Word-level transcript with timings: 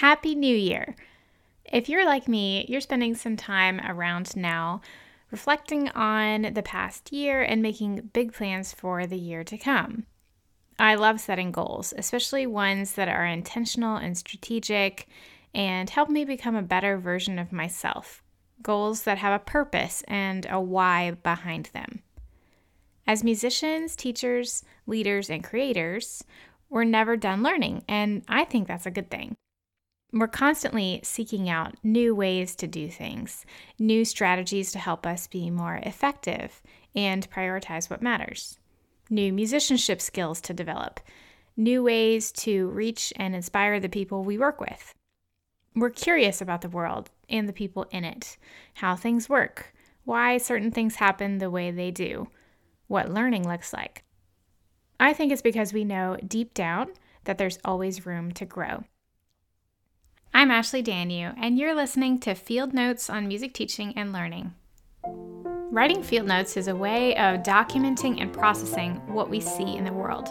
Happy 0.00 0.34
New 0.34 0.54
Year! 0.54 0.94
If 1.64 1.88
you're 1.88 2.04
like 2.04 2.28
me, 2.28 2.66
you're 2.68 2.82
spending 2.82 3.14
some 3.14 3.34
time 3.34 3.80
around 3.80 4.36
now 4.36 4.82
reflecting 5.30 5.88
on 5.88 6.52
the 6.52 6.62
past 6.62 7.14
year 7.14 7.40
and 7.40 7.62
making 7.62 8.10
big 8.12 8.34
plans 8.34 8.74
for 8.74 9.06
the 9.06 9.16
year 9.16 9.42
to 9.44 9.56
come. 9.56 10.04
I 10.78 10.96
love 10.96 11.18
setting 11.18 11.50
goals, 11.50 11.94
especially 11.96 12.46
ones 12.46 12.92
that 12.92 13.08
are 13.08 13.24
intentional 13.24 13.96
and 13.96 14.18
strategic 14.18 15.08
and 15.54 15.88
help 15.88 16.10
me 16.10 16.26
become 16.26 16.56
a 16.56 16.62
better 16.62 16.98
version 16.98 17.38
of 17.38 17.50
myself. 17.50 18.22
Goals 18.60 19.04
that 19.04 19.16
have 19.16 19.32
a 19.32 19.42
purpose 19.42 20.04
and 20.06 20.46
a 20.50 20.60
why 20.60 21.12
behind 21.12 21.70
them. 21.72 22.02
As 23.06 23.24
musicians, 23.24 23.96
teachers, 23.96 24.62
leaders, 24.86 25.30
and 25.30 25.42
creators, 25.42 26.22
we're 26.68 26.84
never 26.84 27.16
done 27.16 27.42
learning, 27.42 27.82
and 27.88 28.24
I 28.28 28.44
think 28.44 28.68
that's 28.68 28.84
a 28.84 28.90
good 28.90 29.10
thing. 29.10 29.36
We're 30.18 30.28
constantly 30.28 31.00
seeking 31.02 31.50
out 31.50 31.74
new 31.84 32.14
ways 32.14 32.56
to 32.56 32.66
do 32.66 32.88
things, 32.88 33.44
new 33.78 34.02
strategies 34.02 34.72
to 34.72 34.78
help 34.78 35.04
us 35.04 35.26
be 35.26 35.50
more 35.50 35.76
effective 35.82 36.62
and 36.94 37.30
prioritize 37.30 37.90
what 37.90 38.00
matters, 38.00 38.58
new 39.10 39.30
musicianship 39.30 40.00
skills 40.00 40.40
to 40.42 40.54
develop, 40.54 41.00
new 41.54 41.82
ways 41.82 42.32
to 42.32 42.68
reach 42.68 43.12
and 43.16 43.34
inspire 43.34 43.78
the 43.78 43.90
people 43.90 44.24
we 44.24 44.38
work 44.38 44.58
with. 44.58 44.94
We're 45.74 45.90
curious 45.90 46.40
about 46.40 46.62
the 46.62 46.70
world 46.70 47.10
and 47.28 47.46
the 47.46 47.52
people 47.52 47.86
in 47.90 48.02
it, 48.02 48.38
how 48.72 48.96
things 48.96 49.28
work, 49.28 49.74
why 50.04 50.38
certain 50.38 50.70
things 50.70 50.94
happen 50.94 51.36
the 51.36 51.50
way 51.50 51.70
they 51.70 51.90
do, 51.90 52.28
what 52.86 53.12
learning 53.12 53.46
looks 53.46 53.70
like. 53.74 54.02
I 54.98 55.12
think 55.12 55.30
it's 55.30 55.42
because 55.42 55.74
we 55.74 55.84
know 55.84 56.16
deep 56.26 56.54
down 56.54 56.94
that 57.24 57.36
there's 57.36 57.58
always 57.66 58.06
room 58.06 58.32
to 58.32 58.46
grow. 58.46 58.84
I'm 60.34 60.50
Ashley 60.50 60.82
Danyew, 60.82 61.34
and 61.40 61.58
you're 61.58 61.74
listening 61.74 62.18
to 62.20 62.34
Field 62.34 62.74
Notes 62.74 63.08
on 63.08 63.26
Music 63.26 63.54
Teaching 63.54 63.94
and 63.96 64.12
Learning. 64.12 64.54
Writing 65.70 66.02
field 66.02 66.26
notes 66.26 66.56
is 66.56 66.68
a 66.68 66.76
way 66.76 67.16
of 67.16 67.42
documenting 67.42 68.20
and 68.20 68.32
processing 68.32 68.94
what 69.06 69.30
we 69.30 69.40
see 69.40 69.76
in 69.76 69.84
the 69.84 69.92
world. 69.92 70.28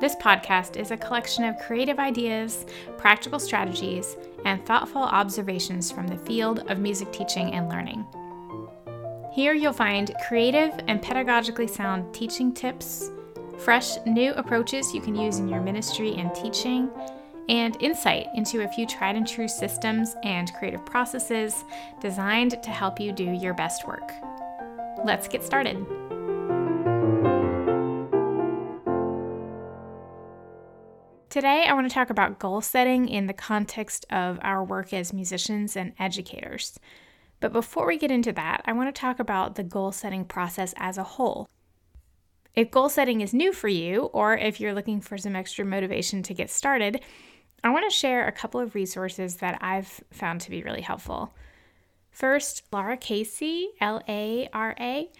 This 0.00 0.14
podcast 0.16 0.76
is 0.76 0.90
a 0.90 0.96
collection 0.96 1.44
of 1.44 1.58
creative 1.58 1.98
ideas, 1.98 2.66
practical 2.98 3.38
strategies, 3.38 4.16
and 4.44 4.64
thoughtful 4.66 5.02
observations 5.02 5.90
from 5.90 6.06
the 6.06 6.18
field 6.18 6.70
of 6.70 6.78
music 6.78 7.12
teaching 7.12 7.54
and 7.54 7.68
learning. 7.68 8.04
Here 9.32 9.54
you'll 9.54 9.72
find 9.72 10.14
creative 10.28 10.72
and 10.88 11.02
pedagogically 11.02 11.70
sound 11.70 12.12
teaching 12.12 12.52
tips, 12.52 13.10
fresh 13.58 13.96
new 14.04 14.32
approaches 14.34 14.92
you 14.92 15.00
can 15.00 15.14
use 15.14 15.38
in 15.38 15.48
your 15.48 15.60
ministry 15.60 16.16
and 16.16 16.34
teaching, 16.34 16.90
and 17.48 17.80
insight 17.80 18.28
into 18.34 18.62
a 18.62 18.68
few 18.68 18.86
tried 18.86 19.16
and 19.16 19.26
true 19.26 19.48
systems 19.48 20.14
and 20.22 20.52
creative 20.54 20.84
processes 20.86 21.64
designed 22.00 22.62
to 22.62 22.70
help 22.70 23.00
you 23.00 23.12
do 23.12 23.24
your 23.24 23.54
best 23.54 23.86
work. 23.86 24.12
Let's 25.04 25.28
get 25.28 25.42
started. 25.42 25.76
Today, 31.28 31.64
I 31.66 31.72
want 31.72 31.88
to 31.88 31.94
talk 31.94 32.10
about 32.10 32.38
goal 32.38 32.60
setting 32.60 33.08
in 33.08 33.26
the 33.26 33.32
context 33.32 34.04
of 34.10 34.38
our 34.42 34.62
work 34.62 34.92
as 34.92 35.14
musicians 35.14 35.76
and 35.76 35.94
educators. 35.98 36.78
But 37.40 37.54
before 37.54 37.86
we 37.86 37.96
get 37.96 38.10
into 38.10 38.32
that, 38.32 38.60
I 38.66 38.72
want 38.72 38.94
to 38.94 39.00
talk 39.00 39.18
about 39.18 39.54
the 39.54 39.64
goal 39.64 39.92
setting 39.92 40.26
process 40.26 40.74
as 40.76 40.98
a 40.98 41.02
whole. 41.02 41.48
If 42.54 42.70
goal 42.70 42.90
setting 42.90 43.22
is 43.22 43.32
new 43.32 43.54
for 43.54 43.68
you, 43.68 44.10
or 44.12 44.36
if 44.36 44.60
you're 44.60 44.74
looking 44.74 45.00
for 45.00 45.16
some 45.16 45.34
extra 45.34 45.64
motivation 45.64 46.22
to 46.24 46.34
get 46.34 46.50
started, 46.50 47.00
I 47.64 47.70
want 47.70 47.90
to 47.90 47.96
share 47.96 48.26
a 48.26 48.32
couple 48.32 48.60
of 48.60 48.74
resources 48.74 49.36
that 49.36 49.58
I've 49.60 50.02
found 50.10 50.40
to 50.42 50.50
be 50.50 50.62
really 50.62 50.80
helpful. 50.80 51.32
First, 52.10 52.64
Lara 52.72 52.96
Casey, 52.96 53.70
L 53.80 54.02
A 54.08 54.48
R 54.52 54.74
A, 54.78 55.10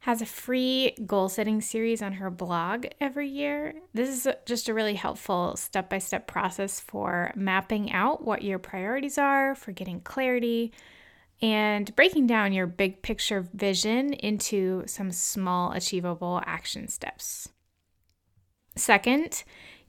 has 0.00 0.22
a 0.22 0.26
free 0.26 0.96
goal 1.04 1.28
setting 1.28 1.60
series 1.60 2.00
on 2.00 2.12
her 2.12 2.30
blog 2.30 2.86
every 3.00 3.28
year. 3.28 3.74
This 3.92 4.08
is 4.08 4.32
just 4.46 4.68
a 4.68 4.74
really 4.74 4.94
helpful 4.94 5.56
step 5.56 5.90
by 5.90 5.98
step 5.98 6.26
process 6.26 6.80
for 6.80 7.32
mapping 7.34 7.92
out 7.92 8.24
what 8.24 8.42
your 8.42 8.58
priorities 8.58 9.18
are, 9.18 9.54
for 9.54 9.72
getting 9.72 10.00
clarity, 10.00 10.72
and 11.42 11.94
breaking 11.96 12.26
down 12.26 12.52
your 12.52 12.66
big 12.66 13.02
picture 13.02 13.46
vision 13.52 14.12
into 14.14 14.84
some 14.86 15.12
small, 15.12 15.72
achievable 15.72 16.40
action 16.46 16.88
steps. 16.88 17.48
Second, 18.76 19.44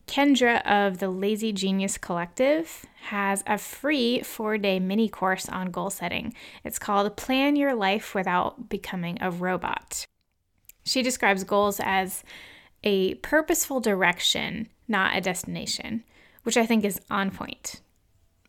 Kendra 0.08 0.66
of 0.66 1.00
the 1.00 1.10
Lazy 1.10 1.52
Genius 1.52 1.98
Collective 1.98 2.86
has 3.04 3.44
a 3.46 3.58
free 3.58 4.22
four 4.22 4.58
day 4.58 4.80
mini 4.80 5.10
course 5.10 5.50
on 5.50 5.70
goal 5.70 5.90
setting. 5.90 6.34
It's 6.64 6.80
called 6.80 7.18
Plan 7.18 7.56
Your 7.56 7.76
Life 7.76 8.16
Without 8.16 8.70
Becoming 8.70 9.18
a 9.22 9.30
Robot. 9.30 10.06
She 10.86 11.04
describes 11.04 11.44
goals 11.44 11.82
as 11.84 12.24
a 12.84 13.16
purposeful 13.16 13.82
direction, 13.82 14.70
not 14.88 15.18
a 15.18 15.22
destination, 15.22 16.06
which 16.44 16.56
I 16.56 16.66
think 16.66 16.86
is 16.86 17.02
on 17.12 17.30
point. 17.30 17.82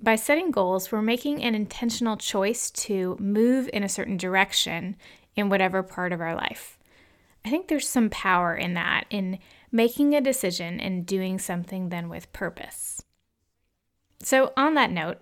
By 0.01 0.15
setting 0.15 0.53
goals, 0.53 0.93
we're 0.93 1.03
making 1.03 1.43
an 1.43 1.57
intentional 1.57 2.17
choice 2.17 2.71
to 2.71 3.17
move 3.19 3.69
in 3.73 3.83
a 3.83 3.89
certain 3.89 4.17
direction 4.17 4.95
in 5.35 5.49
whatever 5.49 5.83
part 5.83 6.13
of 6.13 6.21
our 6.21 6.37
life. 6.37 6.79
I 7.45 7.51
think 7.51 7.67
there's 7.67 7.89
some 7.89 8.11
power 8.11 8.55
in 8.55 8.75
that, 8.75 9.05
in 9.11 9.41
making 9.71 10.15
a 10.15 10.21
decision 10.21 10.81
and 10.81 11.07
doing 11.07 11.39
something 11.39 11.89
then 11.89 12.09
with 12.09 12.33
purpose. 12.33 13.03
So, 14.21 14.53
on 14.57 14.75
that 14.75 14.91
note, 14.91 15.19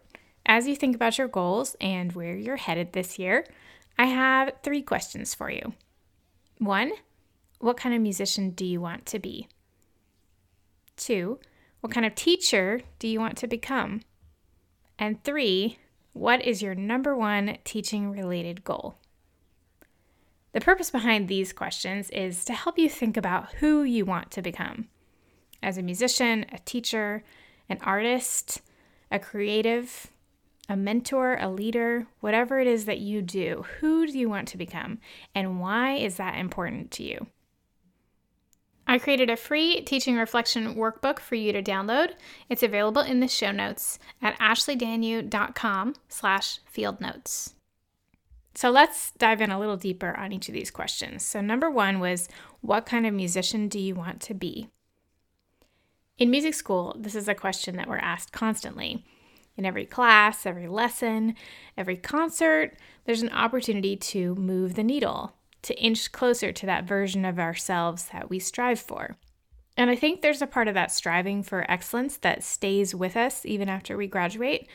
as 0.46 0.66
you 0.66 0.76
think 0.76 0.94
about 0.94 1.18
your 1.18 1.28
goals 1.28 1.76
and 1.80 2.12
where 2.12 2.36
you're 2.36 2.56
headed 2.56 2.92
this 2.92 3.18
year, 3.18 3.44
I 3.98 4.06
have 4.06 4.52
three 4.62 4.82
questions 4.82 5.34
for 5.34 5.50
you. 5.50 5.74
One, 6.58 6.92
what 7.58 7.76
kind 7.76 7.94
of 7.94 8.00
musician 8.00 8.50
do 8.50 8.64
you 8.64 8.80
want 8.80 9.06
to 9.06 9.18
be? 9.18 9.48
Two, 10.96 11.38
what 11.80 11.92
kind 11.92 12.06
of 12.06 12.14
teacher 12.14 12.80
do 12.98 13.08
you 13.08 13.20
want 13.20 13.36
to 13.38 13.46
become? 13.46 14.02
And 14.98 15.22
three, 15.24 15.78
what 16.12 16.44
is 16.44 16.62
your 16.62 16.74
number 16.74 17.14
one 17.14 17.58
teaching 17.64 18.10
related 18.10 18.64
goal? 18.64 18.96
The 20.56 20.62
purpose 20.62 20.90
behind 20.90 21.28
these 21.28 21.52
questions 21.52 22.08
is 22.08 22.42
to 22.46 22.54
help 22.54 22.78
you 22.78 22.88
think 22.88 23.18
about 23.18 23.52
who 23.56 23.82
you 23.82 24.06
want 24.06 24.30
to 24.30 24.40
become 24.40 24.88
as 25.62 25.76
a 25.76 25.82
musician, 25.82 26.46
a 26.50 26.58
teacher, 26.60 27.22
an 27.68 27.76
artist, 27.82 28.62
a 29.10 29.18
creative, 29.18 30.06
a 30.66 30.74
mentor, 30.74 31.36
a 31.38 31.50
leader, 31.50 32.06
whatever 32.20 32.58
it 32.58 32.66
is 32.66 32.86
that 32.86 33.00
you 33.00 33.20
do. 33.20 33.66
Who 33.80 34.06
do 34.06 34.18
you 34.18 34.30
want 34.30 34.48
to 34.48 34.56
become? 34.56 34.98
And 35.34 35.60
why 35.60 35.96
is 35.96 36.16
that 36.16 36.38
important 36.38 36.90
to 36.92 37.02
you? 37.02 37.26
I 38.86 38.98
created 38.98 39.28
a 39.28 39.36
free 39.36 39.82
teaching 39.82 40.16
reflection 40.16 40.74
workbook 40.74 41.18
for 41.18 41.34
you 41.34 41.52
to 41.52 41.62
download. 41.62 42.12
It's 42.48 42.62
available 42.62 43.02
in 43.02 43.20
the 43.20 43.28
show 43.28 43.52
notes 43.52 43.98
at 44.22 44.38
ashleydanyew.com 44.38 45.96
slash 46.08 46.60
field 46.64 47.02
notes. 47.02 47.56
So 48.56 48.70
let's 48.70 49.10
dive 49.12 49.42
in 49.42 49.50
a 49.50 49.58
little 49.58 49.76
deeper 49.76 50.16
on 50.16 50.32
each 50.32 50.48
of 50.48 50.54
these 50.54 50.70
questions. 50.70 51.22
So, 51.22 51.42
number 51.42 51.70
one 51.70 52.00
was 52.00 52.26
what 52.62 52.86
kind 52.86 53.06
of 53.06 53.12
musician 53.12 53.68
do 53.68 53.78
you 53.78 53.94
want 53.94 54.22
to 54.22 54.34
be? 54.34 54.70
In 56.16 56.30
music 56.30 56.54
school, 56.54 56.96
this 56.98 57.14
is 57.14 57.28
a 57.28 57.34
question 57.34 57.76
that 57.76 57.86
we're 57.86 57.98
asked 57.98 58.32
constantly. 58.32 59.04
In 59.58 59.66
every 59.66 59.84
class, 59.84 60.46
every 60.46 60.68
lesson, 60.68 61.34
every 61.76 61.98
concert, 61.98 62.78
there's 63.04 63.20
an 63.20 63.28
opportunity 63.28 63.94
to 63.94 64.34
move 64.36 64.74
the 64.74 64.82
needle, 64.82 65.34
to 65.60 65.78
inch 65.78 66.10
closer 66.10 66.50
to 66.50 66.64
that 66.64 66.84
version 66.84 67.26
of 67.26 67.38
ourselves 67.38 68.06
that 68.14 68.30
we 68.30 68.38
strive 68.38 68.80
for. 68.80 69.16
And 69.76 69.90
I 69.90 69.96
think 69.96 70.22
there's 70.22 70.40
a 70.40 70.46
part 70.46 70.68
of 70.68 70.74
that 70.74 70.90
striving 70.90 71.42
for 71.42 71.70
excellence 71.70 72.16
that 72.18 72.42
stays 72.42 72.94
with 72.94 73.18
us 73.18 73.44
even 73.44 73.68
after 73.68 73.98
we 73.98 74.06
graduate. 74.06 74.66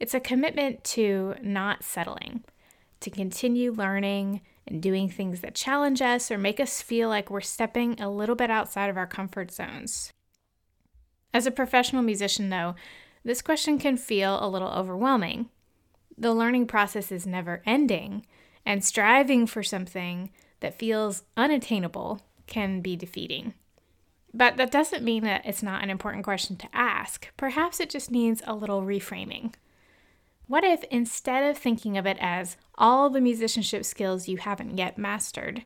It's 0.00 0.14
a 0.14 0.20
commitment 0.20 0.82
to 0.84 1.36
not 1.40 1.84
settling 1.84 2.42
to 3.02 3.10
continue 3.10 3.72
learning 3.72 4.40
and 4.66 4.82
doing 4.82 5.08
things 5.08 5.40
that 5.40 5.54
challenge 5.54 6.00
us 6.00 6.30
or 6.30 6.38
make 6.38 6.60
us 6.60 6.80
feel 6.80 7.08
like 7.08 7.30
we're 7.30 7.40
stepping 7.40 8.00
a 8.00 8.10
little 8.10 8.34
bit 8.34 8.50
outside 8.50 8.88
of 8.88 8.96
our 8.96 9.06
comfort 9.06 9.50
zones. 9.52 10.12
As 11.34 11.46
a 11.46 11.50
professional 11.50 12.02
musician, 12.02 12.50
though, 12.50 12.74
this 13.24 13.42
question 13.42 13.78
can 13.78 13.96
feel 13.96 14.38
a 14.40 14.48
little 14.48 14.68
overwhelming. 14.68 15.48
The 16.16 16.32
learning 16.32 16.66
process 16.66 17.10
is 17.10 17.26
never 17.26 17.62
ending, 17.64 18.26
and 18.66 18.84
striving 18.84 19.46
for 19.46 19.62
something 19.62 20.30
that 20.60 20.78
feels 20.78 21.24
unattainable 21.36 22.20
can 22.46 22.80
be 22.80 22.96
defeating. 22.96 23.54
But 24.34 24.56
that 24.56 24.70
doesn't 24.70 25.04
mean 25.04 25.24
that 25.24 25.44
it's 25.44 25.62
not 25.62 25.82
an 25.82 25.90
important 25.90 26.24
question 26.24 26.56
to 26.56 26.68
ask. 26.72 27.28
Perhaps 27.36 27.80
it 27.80 27.90
just 27.90 28.10
needs 28.10 28.42
a 28.46 28.54
little 28.54 28.82
reframing. 28.82 29.54
What 30.52 30.64
if 30.64 30.84
instead 30.90 31.50
of 31.50 31.56
thinking 31.56 31.96
of 31.96 32.04
it 32.06 32.18
as 32.20 32.58
all 32.76 33.08
the 33.08 33.22
musicianship 33.22 33.86
skills 33.86 34.28
you 34.28 34.36
haven't 34.36 34.76
yet 34.76 34.98
mastered, 34.98 35.64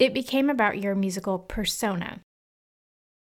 it 0.00 0.12
became 0.12 0.50
about 0.50 0.82
your 0.82 0.96
musical 0.96 1.38
persona? 1.38 2.22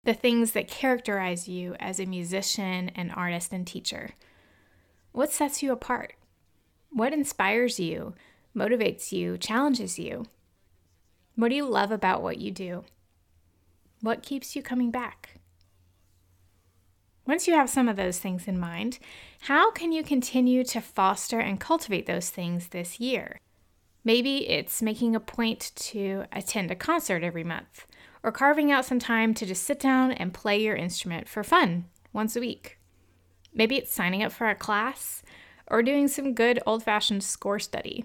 The 0.06 0.14
things 0.14 0.54
that 0.54 0.70
characterize 0.70 1.46
you 1.46 1.76
as 1.78 2.00
a 2.00 2.06
musician, 2.06 2.88
an 2.96 3.12
artist, 3.12 3.52
and 3.52 3.68
teacher. 3.68 4.12
What 5.12 5.30
sets 5.30 5.62
you 5.62 5.74
apart? 5.74 6.14
What 6.90 7.12
inspires 7.12 7.82
you, 7.82 8.16
motivates 8.56 9.12
you, 9.12 9.38
challenges 9.38 10.00
you? 10.00 10.28
What 11.36 11.50
do 11.50 11.56
you 11.56 11.66
love 11.66 11.92
about 11.92 12.24
what 12.24 12.38
you 12.38 12.50
do? 12.50 12.86
What 14.00 14.24
keeps 14.24 14.56
you 14.56 14.64
coming 14.64 14.90
back? 14.90 15.33
Once 17.26 17.48
you 17.48 17.54
have 17.54 17.70
some 17.70 17.88
of 17.88 17.96
those 17.96 18.20
things 18.20 18.48
in 18.48 18.60
mind, 18.60 19.00
how 19.42 19.72
can 19.72 19.92
you 19.94 20.04
continue 20.04 20.64
to 20.64 20.82
foster 20.82 21.40
and 21.40 21.60
cultivate 21.60 22.06
those 22.06 22.30
things 22.30 22.68
this 22.68 23.00
year? 23.00 23.40
Maybe 24.04 24.50
it's 24.50 24.82
making 24.82 25.16
a 25.16 25.22
point 25.22 25.72
to 25.76 26.26
attend 26.34 26.70
a 26.70 26.76
concert 26.76 27.24
every 27.24 27.46
month, 27.46 27.88
or 28.24 28.34
carving 28.34 28.72
out 28.72 28.84
some 28.84 29.00
time 29.00 29.34
to 29.36 29.46
just 29.46 29.64
sit 29.64 29.80
down 29.80 30.12
and 30.12 30.34
play 30.34 30.62
your 30.62 30.76
instrument 30.76 31.30
for 31.30 31.44
fun 31.44 31.86
once 32.12 32.36
a 32.36 32.42
week. 32.42 32.78
Maybe 33.54 33.78
it's 33.78 33.94
signing 33.94 34.22
up 34.22 34.34
for 34.34 34.50
a 34.50 34.56
class 34.56 35.24
or 35.68 35.82
doing 35.82 36.10
some 36.10 36.34
good 36.34 36.60
old 36.66 36.84
fashioned 36.84 37.24
score 37.24 37.60
study. 37.60 38.04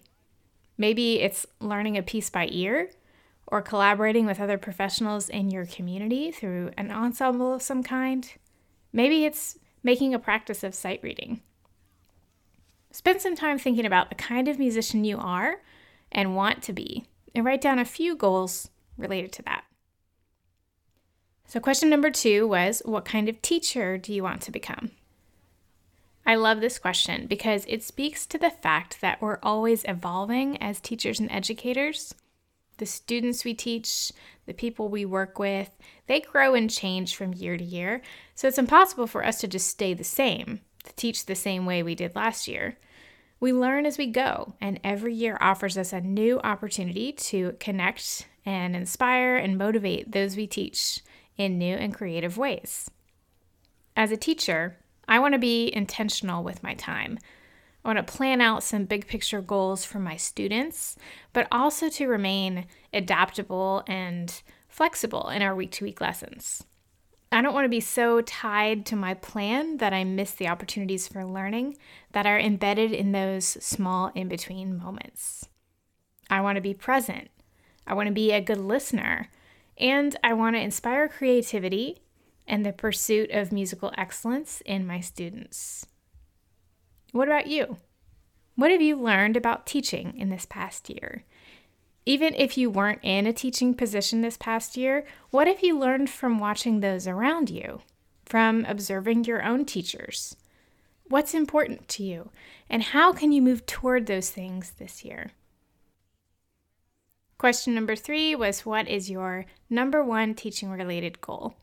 Maybe 0.76 1.20
it's 1.20 1.44
learning 1.60 1.96
a 1.96 2.02
piece 2.02 2.30
by 2.30 2.48
ear 2.52 2.90
or 3.48 3.62
collaborating 3.62 4.26
with 4.26 4.38
other 4.38 4.58
professionals 4.58 5.28
in 5.28 5.50
your 5.50 5.66
community 5.66 6.30
through 6.30 6.70
an 6.78 6.92
ensemble 6.92 7.54
of 7.54 7.62
some 7.62 7.82
kind. 7.82 8.30
Maybe 8.98 9.24
it's 9.24 9.56
making 9.84 10.12
a 10.12 10.18
practice 10.18 10.64
of 10.64 10.74
sight 10.74 10.98
reading. 11.04 11.40
Spend 12.90 13.20
some 13.20 13.36
time 13.36 13.56
thinking 13.56 13.86
about 13.86 14.08
the 14.08 14.16
kind 14.16 14.48
of 14.48 14.58
musician 14.58 15.04
you 15.04 15.18
are 15.18 15.60
and 16.10 16.34
want 16.34 16.64
to 16.64 16.72
be, 16.72 17.04
and 17.32 17.44
write 17.44 17.60
down 17.60 17.78
a 17.78 17.84
few 17.84 18.16
goals 18.16 18.70
related 18.96 19.32
to 19.34 19.42
that. 19.42 19.62
So, 21.46 21.60
question 21.60 21.88
number 21.88 22.10
two 22.10 22.48
was 22.48 22.82
What 22.86 23.04
kind 23.04 23.28
of 23.28 23.40
teacher 23.40 23.98
do 23.98 24.12
you 24.12 24.24
want 24.24 24.42
to 24.42 24.50
become? 24.50 24.90
I 26.26 26.34
love 26.34 26.60
this 26.60 26.80
question 26.80 27.28
because 27.28 27.66
it 27.68 27.84
speaks 27.84 28.26
to 28.26 28.36
the 28.36 28.50
fact 28.50 29.00
that 29.00 29.22
we're 29.22 29.38
always 29.44 29.84
evolving 29.86 30.60
as 30.60 30.80
teachers 30.80 31.20
and 31.20 31.30
educators. 31.30 32.16
The 32.78 32.86
students 32.86 33.44
we 33.44 33.54
teach, 33.54 34.12
the 34.46 34.54
people 34.54 34.88
we 34.88 35.04
work 35.04 35.38
with, 35.38 35.70
they 36.06 36.20
grow 36.20 36.54
and 36.54 36.70
change 36.70 37.14
from 37.14 37.34
year 37.34 37.56
to 37.56 37.64
year. 37.64 38.00
So 38.34 38.48
it's 38.48 38.58
impossible 38.58 39.06
for 39.06 39.24
us 39.24 39.38
to 39.40 39.48
just 39.48 39.68
stay 39.68 39.94
the 39.94 40.04
same, 40.04 40.60
to 40.84 40.94
teach 40.94 41.26
the 41.26 41.34
same 41.34 41.66
way 41.66 41.82
we 41.82 41.94
did 41.94 42.16
last 42.16 42.48
year. 42.48 42.78
We 43.40 43.52
learn 43.52 43.86
as 43.86 43.98
we 43.98 44.06
go, 44.06 44.54
and 44.60 44.80
every 44.82 45.14
year 45.14 45.38
offers 45.40 45.78
us 45.78 45.92
a 45.92 46.00
new 46.00 46.40
opportunity 46.40 47.12
to 47.12 47.56
connect 47.60 48.26
and 48.44 48.74
inspire 48.74 49.36
and 49.36 49.58
motivate 49.58 50.10
those 50.10 50.36
we 50.36 50.46
teach 50.46 51.02
in 51.36 51.58
new 51.58 51.74
and 51.74 51.94
creative 51.94 52.36
ways. 52.36 52.90
As 53.96 54.10
a 54.10 54.16
teacher, 54.16 54.78
I 55.06 55.18
want 55.18 55.34
to 55.34 55.38
be 55.38 55.72
intentional 55.74 56.42
with 56.42 56.62
my 56.62 56.74
time. 56.74 57.18
I 57.84 57.88
want 57.88 58.06
to 58.06 58.12
plan 58.12 58.40
out 58.40 58.62
some 58.62 58.84
big 58.84 59.06
picture 59.06 59.40
goals 59.40 59.84
for 59.84 59.98
my 59.98 60.16
students, 60.16 60.96
but 61.32 61.46
also 61.50 61.88
to 61.90 62.08
remain 62.08 62.66
adaptable 62.92 63.82
and 63.86 64.42
flexible 64.68 65.28
in 65.28 65.42
our 65.42 65.54
week 65.54 65.70
to 65.72 65.84
week 65.84 66.00
lessons. 66.00 66.64
I 67.30 67.42
don't 67.42 67.52
want 67.52 67.66
to 67.66 67.70
be 67.70 67.80
so 67.80 68.22
tied 68.22 68.86
to 68.86 68.96
my 68.96 69.14
plan 69.14 69.76
that 69.78 69.92
I 69.92 70.02
miss 70.04 70.32
the 70.32 70.48
opportunities 70.48 71.06
for 71.06 71.26
learning 71.26 71.76
that 72.12 72.26
are 72.26 72.38
embedded 72.38 72.92
in 72.92 73.12
those 73.12 73.44
small 73.44 74.10
in 74.14 74.28
between 74.28 74.78
moments. 74.78 75.48
I 76.30 76.40
want 76.40 76.56
to 76.56 76.62
be 76.62 76.74
present. 76.74 77.28
I 77.86 77.94
want 77.94 78.06
to 78.06 78.14
be 78.14 78.32
a 78.32 78.40
good 78.40 78.58
listener. 78.58 79.28
And 79.76 80.16
I 80.24 80.32
want 80.32 80.56
to 80.56 80.62
inspire 80.62 81.08
creativity 81.08 81.98
and 82.46 82.64
the 82.64 82.72
pursuit 82.72 83.30
of 83.30 83.52
musical 83.52 83.92
excellence 83.96 84.62
in 84.64 84.86
my 84.86 85.00
students. 85.00 85.86
What 87.12 87.28
about 87.28 87.46
you? 87.46 87.78
What 88.56 88.70
have 88.70 88.82
you 88.82 88.96
learned 88.96 89.36
about 89.36 89.66
teaching 89.66 90.14
in 90.16 90.30
this 90.30 90.46
past 90.46 90.90
year? 90.90 91.24
Even 92.04 92.34
if 92.34 92.58
you 92.58 92.70
weren't 92.70 93.00
in 93.02 93.26
a 93.26 93.32
teaching 93.32 93.74
position 93.74 94.20
this 94.20 94.36
past 94.36 94.76
year, 94.76 95.06
what 95.30 95.46
have 95.46 95.62
you 95.62 95.78
learned 95.78 96.10
from 96.10 96.38
watching 96.38 96.80
those 96.80 97.06
around 97.06 97.50
you? 97.50 97.82
From 98.24 98.64
observing 98.66 99.24
your 99.24 99.42
own 99.42 99.64
teachers? 99.64 100.36
What's 101.08 101.34
important 101.34 101.88
to 101.88 102.02
you? 102.02 102.30
And 102.68 102.82
how 102.82 103.12
can 103.12 103.32
you 103.32 103.40
move 103.40 103.64
toward 103.64 104.06
those 104.06 104.30
things 104.30 104.72
this 104.72 105.04
year? 105.04 105.32
Question 107.38 107.74
number 107.74 107.94
three 107.94 108.34
was 108.34 108.66
What 108.66 108.88
is 108.88 109.08
your 109.08 109.46
number 109.70 110.02
one 110.02 110.34
teaching 110.34 110.70
related 110.70 111.20
goal? 111.20 111.54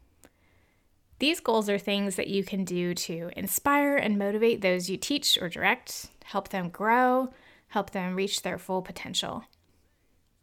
These 1.19 1.39
goals 1.39 1.69
are 1.69 1.77
things 1.77 2.17
that 2.17 2.27
you 2.27 2.43
can 2.43 2.65
do 2.65 2.93
to 2.93 3.31
inspire 3.37 3.95
and 3.95 4.17
motivate 4.17 4.61
those 4.61 4.89
you 4.89 4.97
teach 4.97 5.37
or 5.41 5.47
direct, 5.47 6.07
help 6.25 6.49
them 6.49 6.69
grow, 6.69 7.31
help 7.69 7.91
them 7.91 8.15
reach 8.15 8.41
their 8.41 8.57
full 8.57 8.81
potential. 8.81 9.45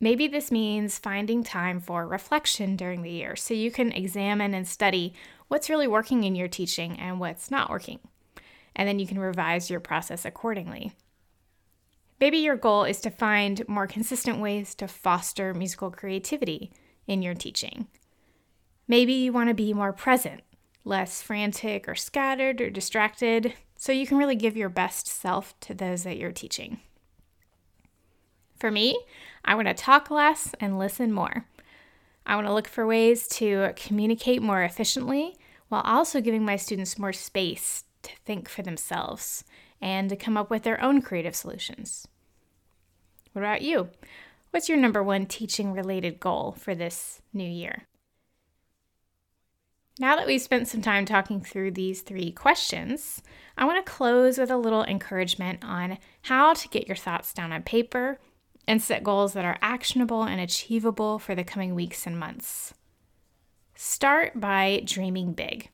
Maybe 0.01 0.27
this 0.27 0.51
means 0.51 0.99
finding 0.99 1.45
time 1.45 1.79
for 1.79 2.09
reflection 2.09 2.75
during 2.75 3.03
the 3.03 3.11
year 3.11 3.37
so 3.37 3.55
you 3.55 3.71
can 3.71 3.93
examine 3.93 4.55
and 4.55 4.67
study 4.67 5.15
what's 5.49 5.71
really 5.71 5.87
working 5.87 6.25
in 6.25 6.35
your 6.35 6.49
teaching 6.49 6.99
and 6.99 7.21
what's 7.21 7.51
not 7.51 7.71
working. 7.71 8.01
And 8.75 8.89
then 8.89 8.99
you 8.99 9.07
can 9.07 9.19
revise 9.19 9.71
your 9.71 9.79
process 9.79 10.25
accordingly. 10.25 10.93
Maybe 12.19 12.39
your 12.39 12.57
goal 12.57 12.85
is 12.85 13.01
to 13.03 13.11
find 13.11 13.69
more 13.69 13.87
consistent 13.87 14.39
ways 14.39 14.75
to 14.77 14.89
foster 14.89 15.53
musical 15.53 15.91
creativity 15.91 16.73
in 17.07 17.21
your 17.21 17.35
teaching. 17.35 17.89
Maybe 18.89 19.13
you 19.13 19.33
want 19.33 19.51
to 19.51 19.55
be 19.55 19.75
more 19.75 19.93
present 19.93 20.43
less 20.85 21.23
frantic 21.23 21.89
or 21.89 21.95
scattered 21.95 22.61
or 22.61 22.71
distracted, 22.71 23.55
so 23.77 23.93
you 23.93 24.07
can 24.07 24.19
really 24.19 24.37
give 24.37 24.57
your 24.57 24.69
best 24.69 25.07
self 25.07 25.59
to 25.61 25.75
those 25.75 26.05
that 26.05 26.17
you're 26.17 26.33
teaching. 26.33 26.81
For 28.57 28.71
me, 28.71 28.99
I 29.45 29.55
want 29.55 29.69
to 29.69 29.75
talk 29.75 30.11
less 30.11 30.55
and 30.61 30.79
listen 30.79 31.13
more. 31.13 31.47
I 32.25 32.37
want 32.37 32.47
to 32.47 32.55
look 32.55 32.69
for 32.69 32.87
ways 32.87 33.27
to 33.29 33.73
communicate 33.75 34.41
more 34.41 34.63
efficiently 34.63 35.37
while 35.69 35.83
also 35.83 36.21
giving 36.21 36.45
my 36.45 36.57
students 36.57 36.99
more 36.99 37.13
space 37.13 37.85
to 38.03 38.11
think 38.25 38.49
for 38.49 38.63
themselves 38.63 39.45
and 39.81 40.09
to 40.11 40.17
come 40.17 40.37
up 40.37 40.51
with 40.51 40.63
their 40.63 40.81
own 40.81 41.03
creative 41.03 41.35
solutions. 41.35 42.07
What 43.33 43.43
about 43.43 43.63
you? 43.63 43.89
What's 44.51 44.69
your 44.69 44.79
number 44.79 45.03
one 45.03 45.27
teaching 45.27 45.73
related 45.73 46.21
goal 46.21 46.53
for 46.53 46.75
this 46.75 47.23
new 47.33 47.49
year? 47.49 47.87
Now 49.99 50.17
that 50.17 50.27
we've 50.27 50.41
spent 50.41 50.69
some 50.69 50.81
time 50.81 51.05
talking 51.05 51.43
through 51.43 51.73
these 51.73 52.01
three 52.01 52.33
questions, 52.33 53.23
I 53.59 53.67
want 53.67 53.85
to 53.85 53.93
close 53.93 54.39
with 54.39 54.51
a 54.51 54.57
little 54.57 54.85
encouragement 54.85 55.63
on 55.63 55.99
how 56.23 56.55
to 56.55 56.69
get 56.69 56.89
your 56.89 56.97
thoughts 56.97 57.35
down 57.35 57.53
on 57.53 57.63
paper 57.63 58.19
and 58.67 58.81
set 58.81 59.05
goals 59.05 59.35
that 59.35 59.45
are 59.45 59.59
actionable 59.61 60.23
and 60.23 60.41
achievable 60.41 61.19
for 61.19 61.35
the 61.35 61.45
coming 61.45 61.75
weeks 61.75 62.07
and 62.07 62.19
months. 62.19 62.73
Start 63.75 64.41
by 64.41 64.83
dreaming 64.85 65.35
big. 65.35 65.69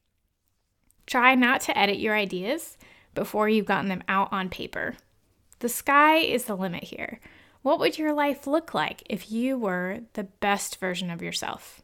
Try 1.07 1.35
not 1.35 1.61
to 1.63 1.79
edit 1.79 1.99
your 1.99 2.17
ideas 2.17 2.77
before 3.15 3.49
you've 3.49 3.67
gotten 3.67 3.89
them 3.89 4.03
out 4.09 4.33
on 4.33 4.49
paper. 4.49 4.97
The 5.61 5.69
sky 5.69 6.19
is 6.19 6.45
the 6.45 6.57
limit 6.57 6.85
here. 6.85 7.21
What 7.63 7.79
would 7.79 7.99
your 7.99 8.13
life 8.13 8.47
look 8.47 8.75
like 8.75 9.03
if 9.09 9.31
you 9.31 9.57
were 9.57 10.01
the 10.15 10.25
best 10.25 10.79
version 10.81 11.11
of 11.11 11.23
yourself? 11.23 11.83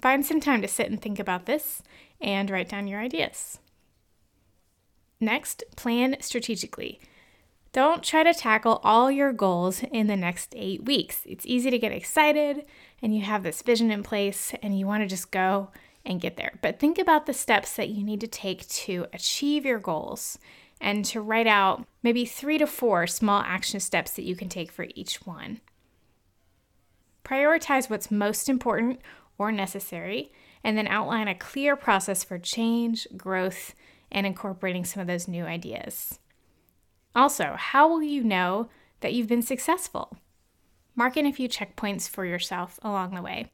Find 0.00 0.24
some 0.24 0.40
time 0.40 0.62
to 0.62 0.68
sit 0.68 0.90
and 0.90 1.00
think 1.00 1.18
about 1.18 1.46
this 1.46 1.82
and 2.20 2.50
write 2.50 2.68
down 2.68 2.86
your 2.86 3.00
ideas. 3.00 3.58
Next, 5.20 5.64
plan 5.76 6.16
strategically. 6.20 7.00
Don't 7.72 8.02
try 8.02 8.22
to 8.24 8.34
tackle 8.34 8.80
all 8.82 9.10
your 9.10 9.32
goals 9.32 9.82
in 9.92 10.06
the 10.08 10.16
next 10.16 10.54
eight 10.56 10.84
weeks. 10.84 11.20
It's 11.24 11.46
easy 11.46 11.70
to 11.70 11.78
get 11.78 11.92
excited 11.92 12.66
and 13.00 13.14
you 13.14 13.22
have 13.22 13.42
this 13.42 13.62
vision 13.62 13.90
in 13.90 14.02
place 14.02 14.52
and 14.62 14.78
you 14.78 14.86
want 14.86 15.02
to 15.02 15.06
just 15.06 15.30
go 15.30 15.70
and 16.04 16.20
get 16.20 16.36
there. 16.36 16.58
But 16.62 16.80
think 16.80 16.98
about 16.98 17.26
the 17.26 17.34
steps 17.34 17.74
that 17.74 17.90
you 17.90 18.02
need 18.02 18.20
to 18.22 18.26
take 18.26 18.66
to 18.68 19.06
achieve 19.12 19.64
your 19.64 19.78
goals 19.78 20.38
and 20.80 21.04
to 21.04 21.20
write 21.20 21.46
out 21.46 21.84
maybe 22.02 22.24
three 22.24 22.58
to 22.58 22.66
four 22.66 23.06
small 23.06 23.42
action 23.42 23.78
steps 23.80 24.12
that 24.12 24.24
you 24.24 24.34
can 24.34 24.48
take 24.48 24.72
for 24.72 24.86
each 24.94 25.26
one. 25.26 25.60
Prioritize 27.22 27.88
what's 27.88 28.10
most 28.10 28.48
important 28.48 29.00
or 29.40 29.50
necessary, 29.50 30.30
and 30.62 30.76
then 30.76 30.86
outline 30.86 31.26
a 31.26 31.34
clear 31.34 31.74
process 31.74 32.22
for 32.22 32.38
change, 32.38 33.08
growth, 33.16 33.74
and 34.12 34.26
incorporating 34.26 34.84
some 34.84 35.00
of 35.00 35.06
those 35.06 35.26
new 35.26 35.44
ideas. 35.44 36.18
Also, 37.16 37.54
how 37.56 37.88
will 37.88 38.02
you 38.02 38.22
know 38.22 38.68
that 39.00 39.14
you've 39.14 39.28
been 39.28 39.40
successful? 39.40 40.14
Mark 40.94 41.16
in 41.16 41.24
a 41.24 41.32
few 41.32 41.48
checkpoints 41.48 42.06
for 42.06 42.26
yourself 42.26 42.78
along 42.82 43.14
the 43.14 43.22
way. 43.22 43.46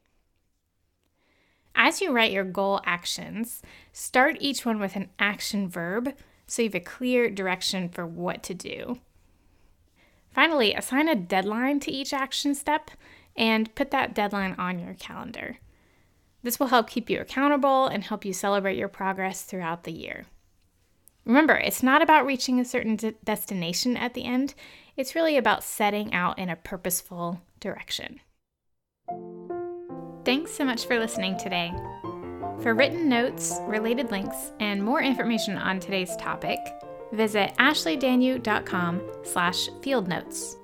As 1.73 2.01
you 2.01 2.11
write 2.11 2.33
your 2.33 2.43
goal 2.43 2.81
actions, 2.85 3.61
start 3.93 4.35
each 4.41 4.65
one 4.65 4.81
with 4.81 4.97
an 4.97 5.09
action 5.19 5.69
verb 5.69 6.13
so 6.47 6.63
you 6.63 6.67
have 6.67 6.75
a 6.75 6.81
clear 6.81 7.29
direction 7.29 7.87
for 7.87 8.05
what 8.05 8.43
to 8.43 8.53
do. 8.53 8.99
Finally, 10.33 10.73
assign 10.73 11.07
a 11.07 11.15
deadline 11.15 11.79
to 11.79 11.91
each 11.91 12.11
action 12.11 12.53
step 12.53 12.91
and 13.37 13.73
put 13.73 13.91
that 13.91 14.13
deadline 14.13 14.53
on 14.57 14.79
your 14.79 14.95
calendar. 14.95 15.59
This 16.47 16.61
will 16.61 16.67
help 16.67 16.89
keep 16.89 17.09
you 17.09 17.19
accountable 17.19 17.87
and 17.87 18.05
help 18.05 18.23
you 18.23 18.31
celebrate 18.31 18.77
your 18.77 18.87
progress 18.87 19.41
throughout 19.41 19.83
the 19.83 19.91
year. 19.91 20.27
Remember, 21.25 21.55
it's 21.57 21.83
not 21.83 22.01
about 22.01 22.25
reaching 22.25 22.57
a 22.57 22.63
certain 22.63 22.95
de- 22.95 23.15
destination 23.25 23.97
at 23.97 24.13
the 24.13 24.23
end, 24.23 24.53
it's 24.95 25.13
really 25.13 25.35
about 25.35 25.61
setting 25.61 26.13
out 26.13 26.39
in 26.39 26.47
a 26.47 26.55
purposeful 26.55 27.41
direction. 27.59 28.21
Thanks 30.23 30.53
so 30.53 30.63
much 30.63 30.85
for 30.85 30.97
listening 30.97 31.37
today. 31.37 31.73
For 32.61 32.73
written 32.73 33.09
notes, 33.09 33.53
related 33.63 34.09
links, 34.09 34.53
and 34.61 34.81
more 34.81 35.01
information 35.01 35.57
on 35.57 35.81
today's 35.81 36.15
topic, 36.15 36.59
visit 37.11 37.51
ashleydanyew.com 37.57 39.01
slash 39.25 39.67
field 39.81 40.07
notes. 40.07 40.55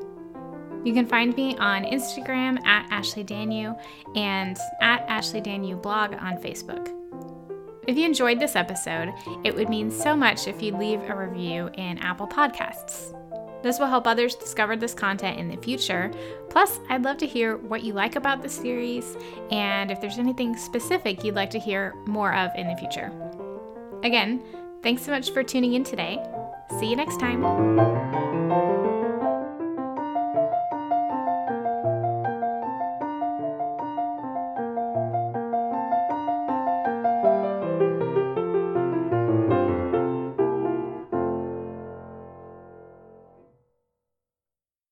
You 0.84 0.94
can 0.94 1.08
find 1.08 1.36
me 1.36 1.56
on 1.58 1.84
Instagram 1.84 2.64
at 2.66 2.88
Ashley 2.92 3.24
Danyew 3.24 3.80
and 4.16 4.58
at 4.82 5.02
Ashley 5.08 5.42
Danyew 5.42 5.82
blog 5.82 6.14
on 6.14 6.38
Facebook. 6.38 6.92
If 7.88 7.98
you 7.98 8.06
enjoyed 8.06 8.40
this 8.40 8.56
episode, 8.56 9.14
it 9.44 9.56
would 9.56 9.70
mean 9.70 9.92
so 9.92 10.16
much 10.16 10.48
if 10.48 10.62
you'd 10.62 10.76
leave 10.76 11.02
a 11.10 11.16
review 11.16 11.70
in 11.74 11.98
Apple 12.00 12.28
Podcasts. 12.28 13.14
This 13.62 13.80
will 13.80 13.88
help 13.88 14.06
others 14.08 14.36
discover 14.36 14.76
this 14.76 14.94
content 14.94 15.40
in 15.40 15.48
the 15.48 15.58
future. 15.58 16.12
Plus, 16.50 16.80
I'd 16.90 17.04
love 17.04 17.18
to 17.20 17.28
hear 17.28 17.58
what 17.58 17.84
you 17.84 17.94
like 17.94 18.18
about 18.18 18.42
the 18.42 18.50
series 18.50 19.16
and 19.52 19.90
if 19.90 20.02
there's 20.02 20.20
anything 20.20 20.58
specific 20.58 21.24
you'd 21.24 21.36
like 21.36 21.50
to 21.52 21.60
hear 21.60 21.94
more 22.06 22.34
of 22.36 22.52
in 22.56 22.68
the 22.68 22.76
future. 22.76 23.12
Again, 24.04 24.44
thanks 24.82 25.02
so 25.02 25.12
much 25.12 25.32
for 25.32 25.44
tuning 25.44 25.74
in 25.74 25.86
today. 25.86 26.22
See 26.80 26.90
you 26.90 26.98
next 26.98 27.22
time. 27.22 28.43